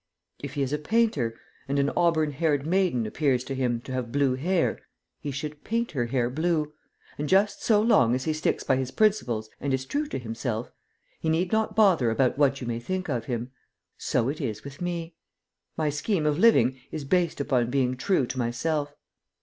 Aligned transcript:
If 0.39 0.55
he 0.55 0.63
is 0.63 0.73
a 0.73 0.79
painter, 0.79 1.37
and 1.67 1.77
an 1.77 1.91
auburn 1.95 2.31
haired 2.31 2.65
maiden 2.65 3.05
appears 3.05 3.43
to 3.43 3.53
him 3.53 3.79
to 3.81 3.91
have 3.91 4.11
blue 4.11 4.33
hair, 4.33 4.79
he 5.19 5.29
should 5.29 5.63
paint 5.63 5.91
her 5.91 6.07
hair 6.07 6.27
blue, 6.27 6.73
and 7.19 7.29
just 7.29 7.61
so 7.61 7.79
long 7.79 8.15
as 8.15 8.23
he 8.23 8.33
sticks 8.33 8.63
by 8.63 8.77
his 8.77 8.89
principles 8.89 9.51
and 9.59 9.75
is 9.75 9.85
true 9.85 10.07
to 10.07 10.17
himself, 10.17 10.71
he 11.19 11.29
need 11.29 11.51
not 11.51 11.75
bother 11.75 12.09
about 12.09 12.35
what 12.35 12.61
you 12.61 12.65
may 12.65 12.79
think 12.79 13.09
of 13.09 13.25
him. 13.25 13.51
So 13.95 14.27
it 14.27 14.41
is 14.41 14.63
with 14.63 14.81
me. 14.81 15.13
My 15.77 15.91
scheme 15.91 16.25
of 16.25 16.39
living 16.39 16.81
is 16.91 17.03
based 17.03 17.39
upon 17.39 17.69
being 17.69 17.95
true 17.95 18.25
to 18.25 18.39
myself. 18.39 18.95